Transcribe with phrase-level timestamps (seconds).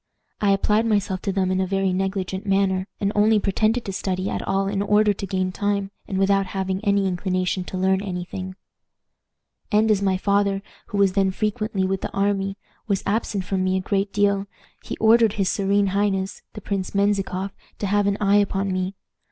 [0.41, 4.31] I applied myself to them in a very negligent manner, and only pretended to study
[4.31, 8.23] at all in order to gain time, and without having any inclination to learn any
[8.25, 8.55] thing.
[9.71, 13.77] "And as my father, who was then frequently with the army, was absent from me
[13.77, 14.47] a great deal,
[14.83, 18.95] he ordered his serene highness, the Prince Menzikoff, to have an eye upon me.